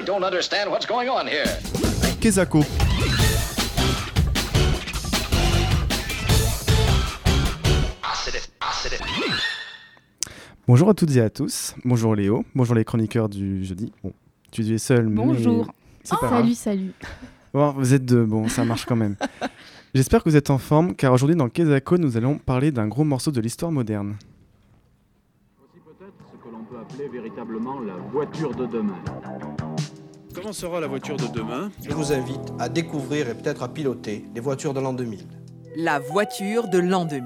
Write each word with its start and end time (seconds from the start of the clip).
I 0.00 0.02
don't 0.02 0.24
understand 0.24 0.70
what's 0.70 0.86
going 0.86 1.10
on 1.10 1.26
here. 1.26 1.44
Kezako. 2.20 2.64
Bonjour 10.66 10.88
à 10.88 10.94
toutes 10.94 11.14
et 11.16 11.20
à 11.20 11.30
tous. 11.30 11.74
Bonjour 11.84 12.14
Léo. 12.14 12.44
Bonjour 12.54 12.74
les 12.74 12.84
chroniqueurs 12.84 13.28
du 13.28 13.64
jeudi. 13.64 13.92
Bon, 14.02 14.12
tu 14.50 14.62
es 14.72 14.78
seul, 14.78 15.06
Bonjour. 15.08 15.66
mais 15.66 15.72
c'est 16.04 16.18
pas 16.18 16.28
salut, 16.28 16.42
grave. 16.42 16.52
salut. 16.54 16.92
Bon, 17.52 17.72
vous 17.72 17.94
êtes 17.94 18.04
deux. 18.04 18.24
Bon, 18.24 18.48
ça 18.48 18.64
marche 18.64 18.84
quand 18.86 18.96
même. 18.96 19.16
J'espère 19.94 20.22
que 20.22 20.28
vous 20.30 20.36
êtes 20.36 20.50
en 20.50 20.58
forme, 20.58 20.94
car 20.94 21.12
aujourd'hui 21.12 21.36
dans 21.36 21.48
Kezako, 21.48 21.98
nous 21.98 22.16
allons 22.16 22.38
parler 22.38 22.70
d'un 22.70 22.86
gros 22.86 23.02
morceau 23.04 23.32
de 23.32 23.40
l'histoire 23.40 23.72
moderne. 23.72 24.16
Voici 25.58 25.80
peut-être 25.84 26.14
ce 26.30 26.36
que 26.36 26.52
l'on 26.52 26.62
peut 26.62 26.78
appeler 26.80 27.08
véritablement 27.08 27.80
la 27.80 27.94
voiture 28.12 28.54
de 28.54 28.66
demain. 28.66 28.94
Comment 30.32 30.52
sera 30.52 30.80
la 30.80 30.86
voiture 30.86 31.16
de 31.16 31.26
demain 31.26 31.72
Je 31.82 31.90
vous 31.90 32.12
invite 32.12 32.52
à 32.60 32.68
découvrir 32.68 33.28
et 33.28 33.34
peut-être 33.34 33.64
à 33.64 33.68
piloter 33.68 34.24
les 34.32 34.40
voitures 34.40 34.72
de 34.72 34.78
l'an 34.78 34.92
2000. 34.92 35.26
La 35.74 35.98
voiture 35.98 36.68
de 36.68 36.78
l'an 36.78 37.04
2000. 37.04 37.24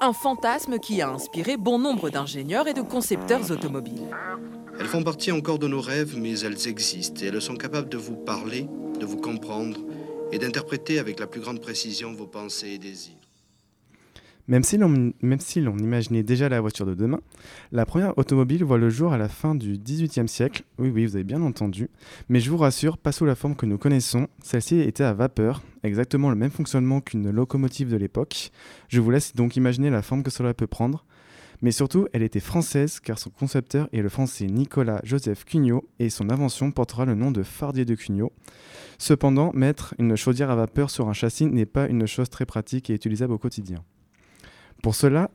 Un 0.00 0.12
fantasme 0.14 0.78
qui 0.78 1.02
a 1.02 1.10
inspiré 1.10 1.58
bon 1.58 1.78
nombre 1.78 2.08
d'ingénieurs 2.08 2.66
et 2.66 2.72
de 2.72 2.80
concepteurs 2.80 3.50
automobiles. 3.50 4.08
Elles 4.80 4.86
font 4.86 5.02
partie 5.02 5.30
encore 5.30 5.58
de 5.58 5.68
nos 5.68 5.82
rêves, 5.82 6.16
mais 6.16 6.40
elles 6.40 6.68
existent 6.68 7.22
et 7.22 7.26
elles 7.26 7.42
sont 7.42 7.56
capables 7.56 7.90
de 7.90 7.98
vous 7.98 8.16
parler, 8.16 8.66
de 8.98 9.04
vous 9.04 9.18
comprendre 9.18 9.80
et 10.32 10.38
d'interpréter 10.38 10.98
avec 10.98 11.20
la 11.20 11.26
plus 11.26 11.40
grande 11.40 11.60
précision 11.60 12.12
vos 12.12 12.26
pensées 12.26 12.70
et 12.70 12.78
désirs. 12.78 13.17
Même 14.48 14.64
si 14.64 14.78
l'on 14.78 15.76
imaginait 15.76 16.22
déjà 16.22 16.48
la 16.48 16.62
voiture 16.62 16.86
de 16.86 16.94
demain, 16.94 17.20
la 17.70 17.84
première 17.84 18.16
automobile 18.16 18.64
voit 18.64 18.78
le 18.78 18.88
jour 18.88 19.12
à 19.12 19.18
la 19.18 19.28
fin 19.28 19.54
du 19.54 19.78
XVIIIe 19.78 20.26
siècle. 20.26 20.64
Oui, 20.78 20.88
oui, 20.88 21.04
vous 21.04 21.16
avez 21.16 21.24
bien 21.24 21.42
entendu. 21.42 21.90
Mais 22.30 22.40
je 22.40 22.50
vous 22.50 22.56
rassure, 22.56 22.96
pas 22.96 23.12
sous 23.12 23.26
la 23.26 23.34
forme 23.34 23.56
que 23.56 23.66
nous 23.66 23.76
connaissons. 23.76 24.26
Celle-ci 24.42 24.80
était 24.80 25.04
à 25.04 25.12
vapeur, 25.12 25.62
exactement 25.82 26.30
le 26.30 26.36
même 26.36 26.50
fonctionnement 26.50 27.02
qu'une 27.02 27.30
locomotive 27.30 27.90
de 27.90 27.98
l'époque. 27.98 28.50
Je 28.88 29.00
vous 29.02 29.10
laisse 29.10 29.34
donc 29.34 29.56
imaginer 29.56 29.90
la 29.90 30.00
forme 30.00 30.22
que 30.22 30.30
cela 30.30 30.54
peut 30.54 30.66
prendre. 30.66 31.04
Mais 31.60 31.72
surtout, 31.72 32.06
elle 32.14 32.22
était 32.22 32.40
française 32.40 33.00
car 33.00 33.18
son 33.18 33.30
concepteur 33.30 33.88
est 33.92 34.00
le 34.00 34.08
français 34.08 34.46
Nicolas 34.46 35.00
Joseph 35.02 35.44
Cugnot 35.44 35.86
et 35.98 36.08
son 36.08 36.30
invention 36.30 36.70
portera 36.70 37.04
le 37.04 37.14
nom 37.14 37.32
de 37.32 37.42
Fardier 37.42 37.84
de 37.84 37.94
Cugnot. 37.94 38.32
Cependant, 38.96 39.50
mettre 39.52 39.94
une 39.98 40.16
chaudière 40.16 40.50
à 40.50 40.56
vapeur 40.56 40.88
sur 40.88 41.08
un 41.08 41.12
châssis 41.12 41.46
n'est 41.46 41.66
pas 41.66 41.88
une 41.88 42.06
chose 42.06 42.30
très 42.30 42.46
pratique 42.46 42.88
et 42.88 42.94
utilisable 42.94 43.34
au 43.34 43.38
quotidien. 43.38 43.84
Pour 44.82 44.94
cela, 44.94 45.30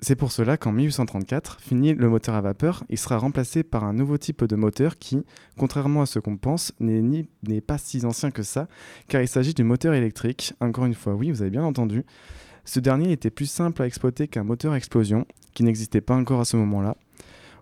c'est 0.00 0.16
pour 0.16 0.30
cela 0.30 0.56
qu'en 0.56 0.72
1834, 0.72 1.58
fini 1.60 1.94
le 1.94 2.08
moteur 2.08 2.34
à 2.34 2.40
vapeur, 2.40 2.84
il 2.90 2.98
sera 2.98 3.16
remplacé 3.16 3.62
par 3.62 3.84
un 3.84 3.92
nouveau 3.92 4.18
type 4.18 4.44
de 4.44 4.56
moteur 4.56 4.98
qui, 4.98 5.24
contrairement 5.56 6.02
à 6.02 6.06
ce 6.06 6.18
qu'on 6.18 6.36
pense, 6.36 6.72
n'est 6.80 7.60
pas 7.66 7.78
si 7.78 8.04
ancien 8.04 8.30
que 8.30 8.42
ça, 8.42 8.68
car 9.08 9.22
il 9.22 9.28
s'agit 9.28 9.54
du 9.54 9.64
moteur 9.64 9.94
électrique. 9.94 10.52
Encore 10.60 10.84
une 10.84 10.94
fois, 10.94 11.14
oui, 11.14 11.30
vous 11.30 11.40
avez 11.42 11.50
bien 11.50 11.64
entendu. 11.64 12.04
Ce 12.64 12.80
dernier 12.80 13.12
était 13.12 13.30
plus 13.30 13.46
simple 13.46 13.82
à 13.82 13.86
exploiter 13.86 14.28
qu'un 14.28 14.44
moteur 14.44 14.74
explosion, 14.74 15.26
qui 15.54 15.62
n'existait 15.62 16.00
pas 16.00 16.14
encore 16.14 16.40
à 16.40 16.44
ce 16.44 16.56
moment-là. 16.58 16.96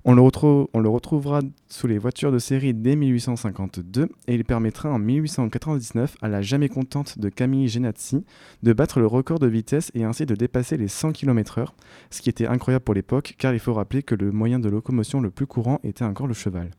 On 0.06 0.12
le, 0.14 0.20
retrouvera 0.20 1.40
sous 1.66 1.86
les 1.86 1.96
voitures 1.96 2.30
de 2.30 2.38
série 2.38 2.74
dès 2.74 2.94
1852 2.94 4.10
et 4.28 4.34
il 4.34 4.44
permettra 4.44 4.90
en 4.90 4.98
1899 4.98 6.16
à 6.20 6.28
la 6.28 6.42
jamais 6.42 6.68
contente 6.68 7.18
de 7.18 7.30
Camille 7.30 7.68
Genazzi 7.68 8.22
de 8.62 8.72
battre 8.74 9.00
le 9.00 9.06
record 9.06 9.38
de 9.38 9.46
vitesse 9.46 9.90
et 9.94 10.04
ainsi 10.04 10.26
de 10.26 10.34
dépasser 10.34 10.76
les 10.76 10.88
100 10.88 11.12
km/h, 11.12 11.68
ce 12.10 12.20
qui 12.20 12.28
était 12.28 12.46
incroyable 12.46 12.84
pour 12.84 12.92
l'époque 12.92 13.34
car 13.38 13.54
il 13.54 13.60
faut 13.60 13.72
rappeler 13.72 14.02
que 14.02 14.14
le 14.14 14.30
moyen 14.30 14.58
de 14.58 14.68
locomotion 14.68 15.22
le 15.22 15.30
plus 15.30 15.46
courant 15.46 15.80
était 15.84 16.04
encore 16.04 16.26
le 16.26 16.34
cheval. 16.34 16.70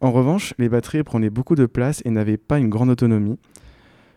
En 0.00 0.12
revanche, 0.12 0.54
les 0.58 0.68
batteries 0.68 1.02
prenaient 1.02 1.30
beaucoup 1.30 1.56
de 1.56 1.66
place 1.66 2.02
et 2.04 2.10
n'avaient 2.10 2.36
pas 2.36 2.60
une 2.60 2.68
grande 2.68 2.90
autonomie, 2.90 3.40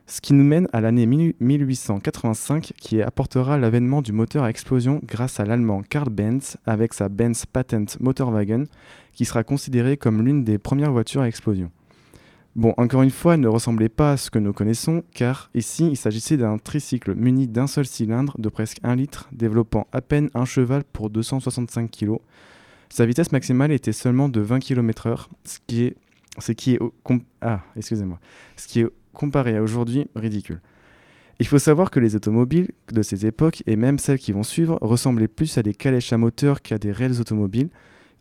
ce 0.08 0.22
qui 0.22 0.34
nous 0.34 0.44
mène 0.44 0.68
à 0.74 0.82
l'année 0.82 1.06
1885 1.06 2.74
qui 2.78 3.02
apportera 3.02 3.58
l'avènement 3.58 4.02
du 4.02 4.12
moteur 4.12 4.44
à 4.44 4.50
explosion 4.50 5.00
grâce 5.06 5.40
à 5.40 5.46
l'allemand 5.46 5.84
Karl 5.88 6.10
Benz 6.10 6.58
avec 6.66 6.94
sa 6.94 7.08
Benz 7.10 7.46
Patent 7.46 7.98
Motorwagen 8.00 8.66
qui 9.14 9.26
sera 9.26 9.44
considérée 9.44 9.98
comme 9.98 10.26
l'une 10.26 10.44
des 10.44 10.58
premières 10.58 10.92
voitures 10.92 11.22
à 11.22 11.28
explosion. 11.28 11.72
Bon, 12.56 12.74
encore 12.76 13.02
une 13.02 13.12
fois, 13.12 13.36
elle 13.36 13.40
ne 13.40 13.48
ressemblait 13.48 13.88
pas 13.88 14.12
à 14.12 14.18
ce 14.18 14.30
que 14.30 14.38
nous 14.38 14.52
connaissons, 14.52 15.04
car 15.14 15.50
ici, 15.54 15.88
il 15.88 15.96
s'agissait 15.96 16.36
d'un 16.36 16.58
tricycle 16.58 17.16
muni 17.16 17.48
d'un 17.48 17.66
seul 17.66 17.86
cylindre 17.86 18.36
de 18.38 18.50
presque 18.50 18.80
1 18.84 18.96
litre, 18.98 19.30
développant 19.32 19.88
à 19.94 20.02
peine 20.02 20.30
un 20.34 20.44
cheval 20.44 20.84
pour 20.84 21.10
265 21.10 21.90
kg. 21.90 22.18
Sa 22.90 23.06
vitesse 23.06 23.32
maximale 23.32 23.72
était 23.72 23.94
seulement 23.94 24.28
de 24.28 24.42
20 24.42 24.60
km/h, 24.60 25.28
ce 25.46 25.60
qui 25.66 25.84
est, 25.84 25.96
qui 26.58 26.74
est, 26.74 26.80
ah, 27.40 27.62
excusez-moi, 27.78 28.20
ce 28.58 28.68
qui 28.68 28.82
est 28.82 28.88
comparé 29.14 29.58
à 29.58 29.64
aujourd'hui 29.64 30.08
ridicule. 30.16 30.62
Il 31.40 31.48
faut 31.48 31.60
savoir 31.60 31.90
que 31.90 32.00
les 32.00 32.16
automobiles 32.16 32.70
de 32.92 33.02
ces 33.02 33.26
époques, 33.26 33.64
et 33.66 33.76
même 33.76 33.98
celles 33.98 34.20
qui 34.20 34.32
vont 34.32 34.44
suivre, 34.44 34.78
ressemblaient 34.82 35.28
plus 35.28 35.58
à 35.58 35.64
des 35.64 35.74
calèches 35.74 36.14
à 36.14 36.18
moteur 36.18 36.62
qu'à 36.62 36.78
des 36.78 36.92
réelles 36.92 37.20
automobiles, 37.20 37.70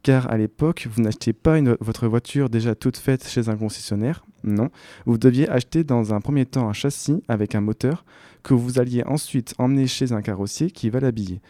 car 0.03 0.31
à 0.31 0.39
l'époque, 0.39 0.89
vous 0.91 1.03
n'achetiez 1.03 1.35
pas 1.35 1.61
votre 1.81 2.09
voiture 2.09 2.49
déjà 2.49 2.75
toute 2.75 2.97
faite 2.97 3.29
chez 3.29 3.51
un 3.51 3.57
concessionnaire, 3.57 4.25
non. 4.43 4.71
Vous 5.05 5.19
deviez 5.19 5.49
acheter 5.49 5.85
dans 5.85 6.15
un 6.15 6.21
premier 6.21 6.47
temps 6.47 6.69
un 6.69 6.73
châssis 6.73 7.23
avec 7.29 7.55
un 7.55 7.61
moteur 7.61 8.05
que 8.43 8.55
vous 8.55 8.79
alliez 8.79 9.05
ensuite 9.05 9.55
emmener 9.59 9.87
chez 9.87 10.13
un 10.13 10.23
carrossier 10.23 10.71
qui 10.71 10.89
va 10.89 11.01
l'habiller. 11.01 11.41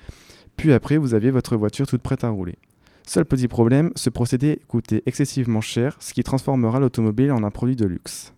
Puis 0.56 0.72
après, 0.72 0.96
vous 0.96 1.14
aviez 1.14 1.30
votre 1.30 1.56
voiture 1.56 1.86
toute 1.86 2.02
prête 2.02 2.24
à 2.24 2.30
rouler. 2.30 2.56
Seul 3.06 3.24
petit 3.24 3.48
problème, 3.48 3.90
ce 3.96 4.10
procédé 4.10 4.60
coûtait 4.68 5.02
excessivement 5.06 5.60
cher, 5.60 5.96
ce 6.00 6.12
qui 6.12 6.22
transformera 6.22 6.80
l'automobile 6.80 7.32
en 7.32 7.44
un 7.44 7.50
produit 7.50 7.76
de 7.76 7.86
luxe. 7.86 8.34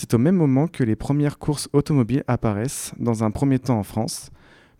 C'est 0.00 0.14
au 0.14 0.18
même 0.18 0.36
moment 0.36 0.66
que 0.66 0.82
les 0.82 0.96
premières 0.96 1.38
courses 1.38 1.68
automobiles 1.74 2.24
apparaissent, 2.26 2.94
dans 2.98 3.22
un 3.22 3.30
premier 3.30 3.58
temps 3.58 3.78
en 3.78 3.82
France, 3.82 4.30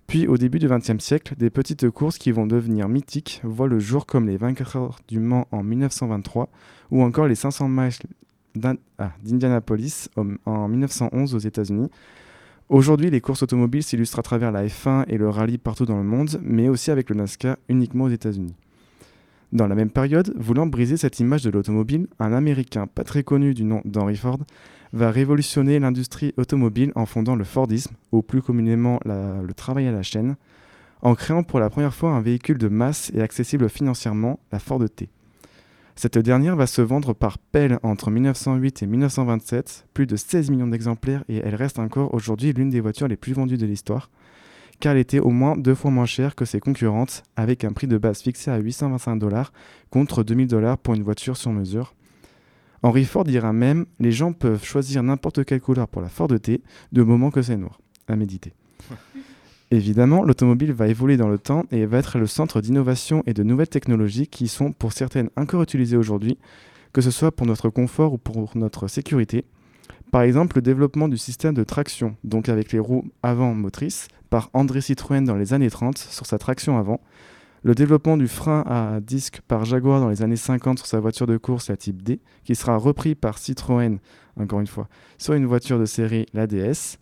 puis 0.07 0.27
au 0.27 0.39
début 0.39 0.59
du 0.59 0.67
XXe 0.67 0.99
siècle, 0.99 1.35
des 1.37 1.51
petites 1.51 1.91
courses 1.91 2.17
qui 2.17 2.33
vont 2.33 2.47
devenir 2.47 2.89
mythiques 2.89 3.43
voient 3.45 3.69
le 3.69 3.79
jour 3.79 4.07
comme 4.07 4.27
les 4.27 4.39
24 4.39 4.77
heures 4.77 4.99
du 5.09 5.21
Mans 5.21 5.47
en 5.53 5.63
1923 5.63 6.49
ou 6.91 7.03
encore 7.03 7.27
les 7.27 7.35
500 7.35 7.69
miles 7.69 7.93
ah, 8.99 9.13
d'Indianapolis 9.23 10.09
en 10.47 10.69
1911 10.69 11.35
aux 11.35 11.39
États-Unis. 11.39 11.91
Aujourd'hui, 12.71 13.11
les 13.11 13.21
courses 13.21 13.43
automobiles 13.43 13.83
s'illustrent 13.83 14.21
à 14.21 14.23
travers 14.23 14.51
la 14.51 14.65
F1 14.65 15.05
et 15.07 15.19
le 15.19 15.29
rallye 15.29 15.59
partout 15.59 15.85
dans 15.85 15.99
le 15.99 16.03
monde, 16.03 16.41
mais 16.43 16.71
aussi 16.71 16.91
avec 16.91 17.11
le 17.11 17.17
NASCAR 17.17 17.59
uniquement 17.69 18.05
aux 18.05 18.09
États-Unis. 18.09 18.55
Dans 19.53 19.67
la 19.67 19.75
même 19.75 19.91
période, 19.91 20.33
voulant 20.37 20.67
briser 20.67 20.97
cette 20.97 21.19
image 21.19 21.43
de 21.43 21.51
l'automobile, 21.51 22.07
un 22.21 22.33
Américain 22.33 22.87
pas 22.87 23.03
très 23.03 23.25
connu 23.25 23.53
du 23.53 23.65
nom 23.65 23.83
d'Henry 23.85 24.17
Ford 24.17 24.39
va 24.93 25.11
révolutionner 25.11 25.79
l'industrie 25.79 26.35
automobile 26.37 26.93
en 26.95 27.07
fondant 27.07 27.37
le 27.37 27.45
Fordisme, 27.45 27.95
ou 28.13 28.23
plus 28.23 28.43
communément 28.43 29.01
le 29.05 29.53
travail 29.53 29.87
à 29.89 29.93
la 29.93 30.03
chaîne, 30.03 30.37
en 31.03 31.15
créant 31.15 31.43
pour 31.43 31.61
la 31.61 31.71
première 31.71 31.95
fois 31.95 32.11
un 32.11 32.21
véhicule 32.21 32.59
de 32.59 32.69
masse 32.69 33.11
et 33.15 33.23
accessible 33.23 33.69
financièrement, 33.69 34.39
la 34.53 34.59
Ford 34.59 34.83
T. 34.89 35.09
Cette 35.97 36.19
dernière 36.19 36.57
va 36.57 36.67
se 36.67 36.81
vendre 36.81 37.13
par 37.13 37.39
pelle 37.39 37.79
entre 37.83 38.11
1908 38.11 38.83
et 38.83 38.87
1927, 38.87 39.87
plus 39.93 40.07
de 40.07 40.17
16 40.17 40.51
millions 40.51 40.67
d'exemplaires 40.67 41.25
et 41.29 41.39
elle 41.45 41.55
reste 41.55 41.79
encore 41.79 42.15
aujourd'hui 42.15 42.53
l'une 42.53 42.71
des 42.71 42.81
voitures 42.81 43.09
les 43.09 43.17
plus 43.17 43.33
vendues 43.33 43.59
de 43.59 43.67
l'histoire, 43.67 44.11
car 44.81 44.93
elle 44.93 44.99
était 44.99 45.21
au 45.21 45.31
moins 45.31 45.57
deux 45.57 45.75
fois 45.75 45.91
moins 45.91 46.07
chère 46.07 46.35
que 46.35 46.45
ses 46.45 46.59
concurrentes, 46.59 47.23
avec 47.37 47.65
un 47.65 47.73
prix 47.73 47.87
de 47.87 47.99
base 47.99 48.23
fixé 48.23 48.51
à 48.51 48.59
825 48.59 49.17
dollars 49.17 49.53
contre 49.91 50.25
2000 50.25 50.49
dollars 50.49 50.79
pour 50.79 50.95
une 50.95 51.03
voiture 51.03 51.37
sur 51.37 51.53
mesure. 51.53 51.95
Henry 52.83 53.05
Ford 53.05 53.25
dira 53.25 53.53
même 53.53 53.85
Les 53.99 54.11
gens 54.11 54.33
peuvent 54.33 54.65
choisir 54.65 55.03
n'importe 55.03 55.45
quelle 55.45 55.61
couleur 55.61 55.87
pour 55.87 56.01
la 56.01 56.09
Ford 56.09 56.29
T, 56.41 56.63
de 56.93 57.03
moment 57.03 57.31
que 57.31 57.43
c'est 57.43 57.59
noir. 57.59 57.79
À 58.09 58.17
méditer. 58.17 58.55
Évidemment, 59.71 60.25
l'automobile 60.25 60.73
va 60.73 60.89
évoluer 60.89 61.17
dans 61.17 61.29
le 61.29 61.39
temps 61.39 61.65
et 61.71 61.87
va 61.87 61.99
être 61.99 62.19
le 62.19 62.27
centre 62.27 62.61
d'innovation 62.61 63.23
et 63.27 63.35
de 63.35 63.45
nouvelles 63.45 63.69
technologies 63.69 64.27
qui 64.27 64.49
sont 64.49 64.73
pour 64.73 64.93
certaines 64.93 65.31
encore 65.37 65.63
utilisées 65.63 65.97
aujourd'hui, 65.97 66.39
que 66.93 67.01
ce 67.01 67.13
soit 67.13 67.31
pour 67.31 67.47
notre 67.47 67.69
confort 67.69 68.15
ou 68.15 68.19
pour 68.19 68.57
notre 68.57 68.89
sécurité. 68.89 69.45
Par 70.11 70.23
exemple, 70.23 70.57
le 70.57 70.63
développement 70.63 71.07
du 71.07 71.17
système 71.17 71.55
de 71.55 71.63
traction, 71.63 72.17
donc 72.25 72.49
avec 72.49 72.73
les 72.73 72.81
roues 72.81 73.05
avant 73.23 73.55
motrices, 73.55 74.09
par 74.31 74.51
André 74.55 74.81
Citroën 74.81 75.25
dans 75.25 75.37
les 75.37 75.53
années 75.53 75.71
30 75.71 75.99
sur 75.99 76.25
sa 76.25 76.39
traction 76.39 76.79
avant. 76.79 77.01
Le 77.63 77.75
développement 77.75 78.17
du 78.17 78.27
frein 78.27 78.65
à 78.67 79.01
disque 79.01 79.43
par 79.47 79.67
Jaguar 79.67 80.01
dans 80.01 80.09
les 80.09 80.23
années 80.23 80.37
50 80.37 80.79
sur 80.79 80.87
sa 80.87 80.99
voiture 80.99 81.27
de 81.27 81.37
course, 81.37 81.69
la 81.69 81.77
Type 81.77 82.03
D, 82.03 82.21
qui 82.45 82.55
sera 82.55 82.77
repris 82.77 83.15
par 83.15 83.37
Citroën, 83.37 83.99
encore 84.39 84.61
une 84.61 84.67
fois, 84.67 84.89
sur 85.19 85.35
une 85.35 85.45
voiture 85.45 85.79
de 85.79 85.85
série, 85.85 86.25
la 86.33 86.47
DS, 86.47 86.97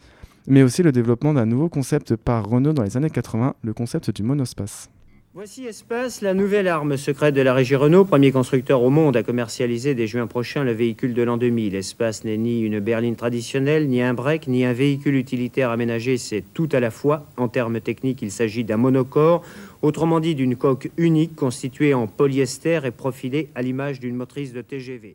mais 0.49 0.65
aussi 0.65 0.83
le 0.83 0.91
développement 0.91 1.33
d'un 1.33 1.47
nouveau 1.47 1.69
concept 1.69 2.17
par 2.17 2.49
Renault 2.49 2.73
dans 2.73 2.83
les 2.83 2.97
années 2.97 3.11
80, 3.11 3.55
le 3.63 3.73
concept 3.73 4.11
du 4.11 4.25
monospace. 4.25 4.91
Voici 5.35 5.67
Espace, 5.67 6.23
la 6.23 6.33
nouvelle 6.33 6.69
arme 6.69 6.97
secrète 6.97 7.35
de 7.35 7.43
la 7.43 7.53
régie 7.53 7.77
Renault, 7.77 8.07
premier 8.07 8.33
constructeur 8.33 8.83
au 8.83 8.89
monde 8.89 9.15
à 9.15 9.23
commercialiser 9.23 9.95
dès 9.95 10.07
juin 10.07 10.27
prochain 10.27 10.65
le 10.65 10.73
véhicule 10.73 11.13
de 11.13 11.23
l'an 11.23 11.37
2000. 11.37 11.75
Espace 11.75 12.25
n'est 12.25 12.39
ni 12.39 12.63
une 12.63 12.81
berline 12.81 13.15
traditionnelle, 13.15 13.89
ni 13.89 14.01
un 14.01 14.15
break, 14.15 14.49
ni 14.49 14.65
un 14.65 14.73
véhicule 14.73 15.17
utilitaire 15.17 15.71
aménagé, 15.71 16.17
c'est 16.17 16.43
tout 16.55 16.69
à 16.73 16.81
la 16.81 16.91
fois. 16.91 17.27
En 17.37 17.49
termes 17.49 17.79
techniques, 17.83 18.23
il 18.23 18.31
s'agit 18.31 18.65
d'un 18.65 18.79
monocore, 18.79 19.45
autrement 19.83 20.19
dit 20.19 20.35
d'une 20.35 20.57
coque 20.57 20.91
unique 20.97 21.37
constituée 21.37 21.93
en 21.93 22.07
polyester 22.07 22.81
et 22.87 22.91
profilée 22.91 23.51
à 23.55 23.61
l'image 23.61 24.01
d'une 24.01 24.17
motrice 24.17 24.55
de 24.55 24.63
TGV. 24.63 25.15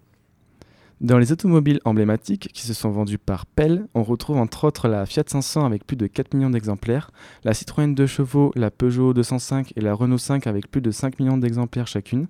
Dans 1.01 1.17
les 1.17 1.31
automobiles 1.31 1.79
emblématiques 1.85 2.49
qui 2.53 2.61
se 2.61 2.73
sont 2.73 2.91
vendues 2.91 3.17
par 3.17 3.45
Pell, 3.45 3.87
on 3.93 4.03
retrouve 4.03 4.37
entre 4.37 4.63
autres 4.63 4.87
la 4.87 5.05
Fiat 5.05 5.23
500 5.27 5.65
avec 5.65 5.85
plus 5.85 5.97
de 5.97 6.07
4 6.07 6.33
millions 6.33 6.51
d'exemplaires, 6.51 7.11
la 7.43 7.53
Citroën 7.53 7.93
2 7.93 8.05
chevaux, 8.05 8.51
la 8.55 8.71
Peugeot 8.71 9.13
205 9.13 9.73
et 9.75 9.81
la 9.81 9.93
Renault 9.93 10.17
5 10.17 10.47
avec 10.47 10.69
plus 10.69 10.81
de 10.81 10.91
5 10.91 11.19
millions 11.19 11.37
d'exemplaires 11.37 11.87
chacune, 11.87 12.27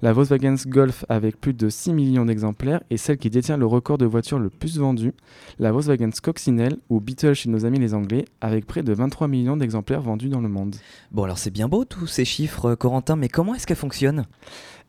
la 0.00 0.12
Volkswagen 0.12 0.54
Golf 0.66 1.04
avec 1.08 1.40
plus 1.40 1.52
de 1.52 1.68
6 1.68 1.92
millions 1.92 2.24
d'exemplaires 2.24 2.82
et 2.88 2.96
celle 2.96 3.18
qui 3.18 3.30
détient 3.30 3.56
le 3.56 3.66
record 3.66 3.98
de 3.98 4.06
voitures 4.06 4.38
le 4.38 4.48
plus 4.48 4.78
vendu, 4.78 5.12
la 5.58 5.72
Volkswagen 5.72 6.10
Coccinelle 6.22 6.76
ou 6.88 7.00
Beetle 7.00 7.34
chez 7.34 7.50
nos 7.50 7.66
amis 7.66 7.78
les 7.78 7.94
Anglais 7.94 8.24
avec 8.40 8.66
près 8.66 8.82
de 8.82 8.92
23 8.92 9.28
millions 9.28 9.56
d'exemplaires 9.56 10.00
vendus 10.00 10.28
dans 10.28 10.40
le 10.40 10.48
monde. 10.48 10.76
Bon, 11.10 11.24
alors 11.24 11.38
c'est 11.38 11.50
bien 11.50 11.68
beau 11.68 11.84
tous 11.84 12.06
ces 12.06 12.24
chiffres, 12.24 12.74
Corentin, 12.74 13.16
mais 13.16 13.28
comment 13.28 13.54
est-ce 13.54 13.66
qu'elle 13.66 13.76
fonctionne? 13.76 14.24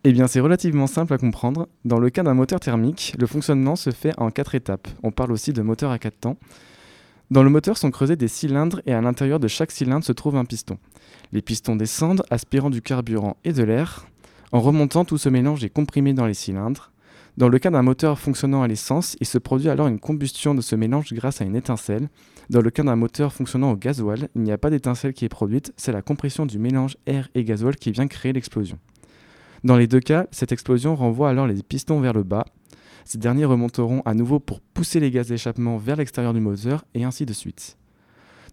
Eh 0.07 0.13
bien, 0.13 0.27
c'est 0.27 0.39
relativement 0.39 0.85
simple 0.85 1.15
à 1.15 1.17
comprendre. 1.17 1.67
Dans 1.83 1.97
le 1.97 2.11
cas 2.11 2.21
d'un 2.21 2.35
moteur 2.35 2.59
thermique, 2.59 3.15
le 3.17 3.25
fonctionnement 3.25 3.75
se 3.75 3.89
fait 3.89 4.13
en 4.19 4.29
quatre 4.29 4.53
étapes. 4.53 4.87
On 5.01 5.09
parle 5.09 5.31
aussi 5.31 5.51
de 5.51 5.63
moteur 5.63 5.89
à 5.89 5.97
quatre 5.97 6.19
temps. 6.19 6.37
Dans 7.31 7.41
le 7.41 7.49
moteur 7.49 7.75
sont 7.75 7.89
creusés 7.89 8.15
des 8.15 8.27
cylindres 8.27 8.81
et 8.85 8.93
à 8.93 9.01
l'intérieur 9.01 9.39
de 9.39 9.47
chaque 9.47 9.71
cylindre 9.71 10.05
se 10.05 10.11
trouve 10.11 10.35
un 10.35 10.45
piston. 10.45 10.77
Les 11.31 11.41
pistons 11.41 11.75
descendent, 11.75 12.21
aspirant 12.29 12.69
du 12.69 12.83
carburant 12.83 13.37
et 13.43 13.51
de 13.51 13.63
l'air. 13.63 14.05
En 14.51 14.61
remontant, 14.61 15.05
tout 15.05 15.17
ce 15.17 15.27
mélange 15.27 15.63
est 15.63 15.71
comprimé 15.71 16.13
dans 16.13 16.27
les 16.27 16.35
cylindres. 16.35 16.91
Dans 17.37 17.49
le 17.49 17.57
cas 17.57 17.71
d'un 17.71 17.81
moteur 17.81 18.19
fonctionnant 18.19 18.61
à 18.61 18.67
l'essence, 18.67 19.17
il 19.19 19.25
se 19.25 19.39
produit 19.39 19.69
alors 19.69 19.87
une 19.87 19.99
combustion 19.99 20.53
de 20.53 20.61
ce 20.61 20.75
mélange 20.75 21.13
grâce 21.13 21.41
à 21.41 21.45
une 21.45 21.55
étincelle. 21.55 22.09
Dans 22.51 22.61
le 22.61 22.69
cas 22.69 22.83
d'un 22.83 22.95
moteur 22.95 23.33
fonctionnant 23.33 23.71
au 23.71 23.75
gasoil, 23.75 24.29
il 24.35 24.43
n'y 24.43 24.51
a 24.51 24.59
pas 24.59 24.69
d'étincelle 24.69 25.13
qui 25.13 25.25
est 25.25 25.29
produite, 25.29 25.73
c'est 25.77 25.91
la 25.91 26.03
compression 26.03 26.45
du 26.45 26.59
mélange 26.59 26.95
air 27.07 27.27
et 27.33 27.43
gasoil 27.43 27.75
qui 27.75 27.89
vient 27.91 28.07
créer 28.07 28.33
l'explosion. 28.33 28.77
Dans 29.65 29.77
les 29.77 29.87
deux 29.87 29.99
cas, 29.99 30.27
cette 30.29 30.51
explosion 30.51 30.95
renvoie 30.95 31.27
alors 31.27 31.47
les 31.47 31.63
pistons 31.63 31.99
vers 31.99 32.13
le 32.13 32.21
bas. 32.21 32.45
Ces 33.03 33.17
derniers 33.17 33.45
remonteront 33.45 34.03
à 34.05 34.13
nouveau 34.13 34.39
pour 34.39 34.61
pousser 34.61 34.99
les 34.99 35.09
gaz 35.09 35.29
d'échappement 35.29 35.77
vers 35.77 35.95
l'extérieur 35.95 36.35
du 36.35 36.39
moteur 36.39 36.85
et 36.93 37.03
ainsi 37.03 37.25
de 37.25 37.33
suite. 37.33 37.75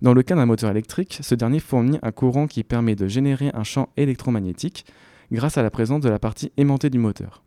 Dans 0.00 0.14
le 0.14 0.23
cas 0.23 0.37
d'un 0.37 0.47
moteur 0.47 0.70
électrique, 0.70 1.19
ce 1.20 1.35
dernier 1.35 1.61
fournit 1.61 1.99
un 2.00 2.12
courant 2.12 2.47
qui 2.47 2.64
permet 2.64 2.97
de 2.97 3.09
générer 3.09 3.50
un 3.53 3.62
champ 3.62 3.91
électromagnétique 3.99 4.87
grâce 5.31 5.59
à 5.59 5.62
la 5.62 5.70
présence 5.70 6.00
de 6.00 6.09
la 6.09 6.19
partie 6.19 6.50
aimantée 6.56 6.88
du 6.88 6.99
moteur. 6.99 7.43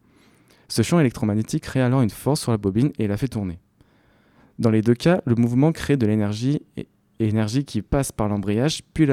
Ce 0.68 0.84
champ 0.84 1.00
électromagnétique 1.00 1.64
crée 1.64 1.82
alors 1.82 2.04
une 2.04 2.12
force 2.12 2.42
sur 2.42 2.52
la 2.52 2.60
bobine 2.60 2.92
et 3.00 3.08
la 3.08 3.18
fait 3.18 3.30
tourner. 3.30 3.58
Dans 4.60 4.70
les 4.70 4.84
deux 4.84 4.94
cas, 4.94 5.22
le 5.26 5.34
mouvement 5.34 5.72
crée 5.72 5.98
de 5.98 6.06
l'énergie 6.06 6.62
énergie 7.20 7.66
qui 7.66 7.82
passe 7.82 8.12
par 8.12 8.30
l'embrayage 8.30 8.82
puis 8.94 9.08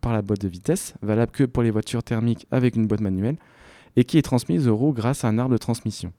par 0.00 0.12
la 0.12 0.22
boîte 0.22 0.40
de 0.40 0.48
vitesse, 0.48 0.94
valable 1.02 1.32
que 1.32 1.42
pour 1.42 1.64
les 1.64 1.72
voitures 1.72 2.04
thermiques 2.04 2.46
avec 2.52 2.76
une 2.76 2.86
boîte 2.86 3.00
manuelle, 3.00 3.38
et 3.96 4.04
qui 4.04 4.18
est 4.18 4.22
transmise 4.22 4.68
aux 4.68 4.76
roues 4.76 4.92
grâce 4.92 5.24
à 5.24 5.28
un 5.28 5.38
arbre 5.38 5.52
de 5.52 5.58
transmission. 5.58 6.12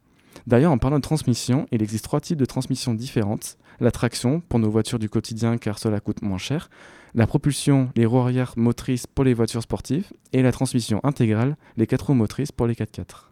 D'ailleurs, 0.48 0.72
en 0.72 0.78
parlant 0.78 0.98
de 0.98 1.04
transmission, 1.04 1.68
il 1.72 1.82
existe 1.82 2.06
trois 2.06 2.22
types 2.22 2.38
de 2.38 2.46
transmissions 2.46 2.94
différentes. 2.94 3.58
La 3.80 3.92
traction, 3.92 4.42
pour 4.42 4.60
nos 4.60 4.70
voitures 4.70 5.00
du 5.00 5.10
quotidien 5.10 5.58
car 5.58 5.80
cela 5.80 6.00
coûte 6.00 6.22
moins 6.22 6.38
cher. 6.38 6.70
La 7.16 7.28
propulsion, 7.28 7.90
les 7.96 8.06
roues 8.06 8.20
arrière 8.20 8.54
motrices 8.58 9.08
pour 9.08 9.26
les 9.26 9.34
voitures 9.34 9.62
sportives. 9.62 10.12
Et 10.34 10.42
la 10.42 10.52
transmission 10.52 11.00
intégrale, 11.04 11.58
les 11.78 11.88
quatre 11.88 12.08
roues 12.08 12.14
motrices 12.14 12.52
pour 12.52 12.68
les 12.68 12.74
4x4. 12.74 13.30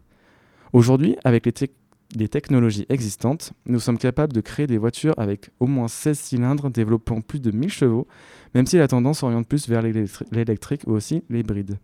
Aujourd'hui, 0.72 1.16
avec 1.24 1.46
les, 1.46 1.70
les 2.14 2.28
technologies 2.28 2.86
existantes, 2.88 3.52
nous 3.66 3.80
sommes 3.80 3.98
capables 3.98 4.32
de 4.32 4.40
créer 4.40 4.66
des 4.66 4.78
voitures 4.78 5.14
avec 5.16 5.50
au 5.60 5.66
moins 5.66 5.88
16 5.88 6.18
cylindres 6.18 6.70
développant 6.70 7.20
plus 7.20 7.40
de 7.40 7.50
1000 7.50 7.70
chevaux, 7.70 8.06
même 8.54 8.66
si 8.66 8.76
la 8.76 8.88
tendance 8.88 9.22
oriente 9.22 9.46
plus 9.46 9.68
vers 9.68 9.82
l'électrique 9.82 10.82
ou 10.86 10.92
aussi 10.92 11.22
l'hybride. 11.30 11.78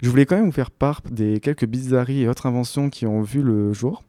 Je 0.00 0.10
voulais 0.10 0.26
quand 0.26 0.36
même 0.36 0.46
vous 0.46 0.52
faire 0.52 0.70
part 0.70 1.02
des 1.10 1.40
quelques 1.40 1.66
bizarreries 1.66 2.22
et 2.22 2.28
autres 2.28 2.46
inventions 2.46 2.88
qui 2.88 3.04
ont 3.04 3.20
vu 3.20 3.42
le 3.42 3.72
jour. 3.72 4.04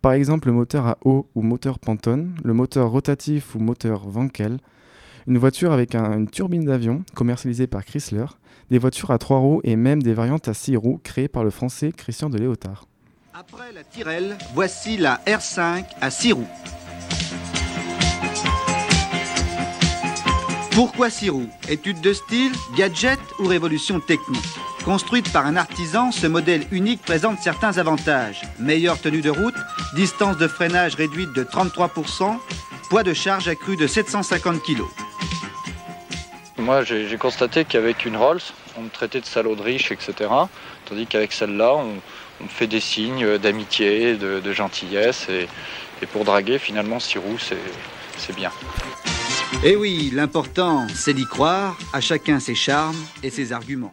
Par 0.00 0.12
exemple, 0.12 0.48
le 0.48 0.54
moteur 0.54 0.86
à 0.86 0.96
eau 1.04 1.28
ou 1.34 1.42
moteur 1.42 1.78
Pantone, 1.78 2.34
le 2.42 2.54
moteur 2.54 2.90
rotatif 2.90 3.54
ou 3.54 3.58
moteur 3.58 4.06
Wankel, 4.06 4.58
une 5.26 5.36
voiture 5.36 5.72
avec 5.72 5.94
une 5.94 6.30
turbine 6.30 6.64
d'avion 6.64 7.04
commercialisée 7.14 7.66
par 7.66 7.84
Chrysler, 7.84 8.24
des 8.70 8.78
voitures 8.78 9.10
à 9.10 9.18
trois 9.18 9.38
roues 9.38 9.60
et 9.64 9.76
même 9.76 10.02
des 10.02 10.14
variantes 10.14 10.48
à 10.48 10.54
six 10.54 10.76
roues 10.76 10.98
créées 11.02 11.28
par 11.28 11.44
le 11.44 11.50
français 11.50 11.92
Christian 11.94 12.30
de 12.30 12.38
Léotard. 12.38 12.86
Après 13.34 13.70
la 13.74 13.84
Tyrrell, 13.84 14.38
voici 14.54 14.96
la 14.96 15.20
R5 15.26 15.84
à 16.00 16.10
six 16.10 16.32
roues. 16.32 16.48
Pourquoi 20.74 21.10
six 21.10 21.28
roues? 21.28 21.48
Étude 21.68 22.00
de 22.00 22.14
style, 22.14 22.52
gadget 22.76 23.18
ou 23.40 23.46
révolution 23.46 24.00
technique? 24.00 24.58
Construite 24.84 25.32
par 25.32 25.46
un 25.46 25.56
artisan, 25.56 26.12
ce 26.12 26.26
modèle 26.26 26.66
unique 26.70 27.02
présente 27.02 27.38
certains 27.40 27.78
avantages. 27.78 28.42
Meilleure 28.58 29.00
tenue 29.00 29.20
de 29.20 29.30
route, 29.30 29.54
distance 29.94 30.36
de 30.38 30.48
freinage 30.48 30.94
réduite 30.94 31.32
de 31.32 31.44
33%, 31.44 32.38
poids 32.88 33.02
de 33.02 33.12
charge 33.12 33.48
accru 33.48 33.76
de 33.76 33.86
750 33.86 34.62
kg. 34.62 34.82
Moi, 36.58 36.84
j'ai 36.84 37.16
constaté 37.18 37.64
qu'avec 37.64 38.04
une 38.04 38.16
Rolls, 38.16 38.40
on 38.76 38.82
me 38.82 38.88
traitait 38.88 39.20
de 39.20 39.26
salaud 39.26 39.54
de 39.54 39.62
riche, 39.62 39.92
etc. 39.92 40.14
Tandis 40.86 41.06
qu'avec 41.06 41.32
celle-là, 41.32 41.74
on, 41.74 41.94
me 42.42 42.48
fait 42.48 42.66
des 42.66 42.80
signes 42.80 43.38
d'amitié, 43.38 44.16
de, 44.16 44.52
gentillesse. 44.52 45.26
Et, 45.28 45.48
et, 46.02 46.06
pour 46.06 46.24
draguer, 46.24 46.58
finalement, 46.58 47.00
six 47.00 47.18
roues, 47.18 47.38
c'est 47.38 48.36
bien. 48.36 48.52
Et 49.64 49.70
eh 49.70 49.76
oui, 49.76 50.10
l'important, 50.12 50.86
c'est 50.94 51.14
d'y 51.14 51.24
croire, 51.24 51.76
à 51.92 52.00
chacun 52.00 52.38
ses 52.38 52.54
charmes 52.54 52.96
et 53.22 53.30
ses 53.30 53.52
arguments. 53.52 53.92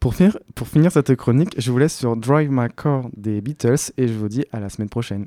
Pour 0.00 0.14
finir, 0.14 0.90
cette 0.90 1.14
chronique, 1.14 1.54
je 1.58 1.70
vous 1.70 1.76
laisse 1.76 1.94
sur 1.94 2.16
Drive 2.16 2.50
My 2.50 2.68
Car 2.74 3.10
des 3.14 3.42
Beatles 3.42 3.92
et 3.98 4.08
je 4.08 4.14
vous 4.14 4.28
dis 4.28 4.46
à 4.50 4.58
la 4.58 4.70
semaine 4.70 4.88
prochaine. 4.88 5.26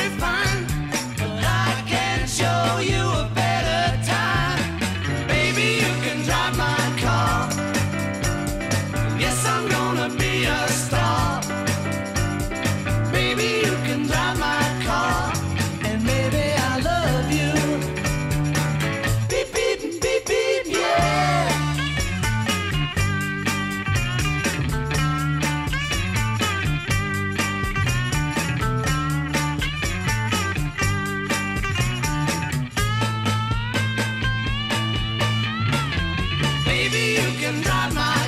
can 37.51 37.61
drive 37.61 37.93
my 37.95 38.20